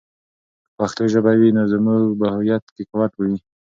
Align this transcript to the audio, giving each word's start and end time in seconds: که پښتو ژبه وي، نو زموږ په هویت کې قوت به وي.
که 0.65 0.69
پښتو 0.77 1.03
ژبه 1.13 1.31
وي، 1.39 1.49
نو 1.57 1.63
زموږ 1.73 2.03
په 2.19 2.25
هویت 2.35 2.63
کې 2.75 2.83
قوت 2.91 3.11
به 3.15 3.23
وي. 3.27 3.37